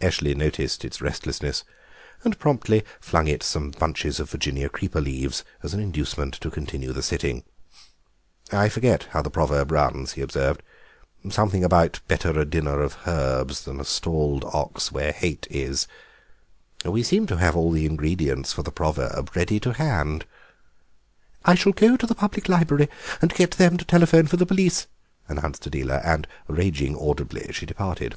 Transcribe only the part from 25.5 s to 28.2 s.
Adela, and, raging audibly, she departed.